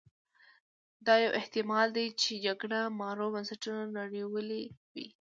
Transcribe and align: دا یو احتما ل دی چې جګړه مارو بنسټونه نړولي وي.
دا 1.05 1.15
یو 1.23 1.31
احتما 1.39 1.79
ل 1.87 1.89
دی 1.97 2.07
چې 2.21 2.31
جګړه 2.45 2.79
مارو 2.99 3.27
بنسټونه 3.33 3.83
نړولي 3.97 4.63
وي. 4.93 5.05